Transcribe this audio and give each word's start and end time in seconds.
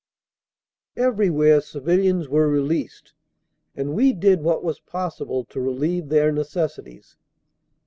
:> 0.47 0.97
Everywhere 0.97 1.61
civilians 1.61 2.27
were 2.27 2.47
released 2.49 3.13
and 3.75 3.93
we 3.93 4.13
did 4.13 4.41
what 4.41 4.63
was 4.63 4.79
possible 4.79 5.45
to 5.45 5.61
relieve 5.61 6.09
their 6.09 6.31
necessities. 6.31 7.17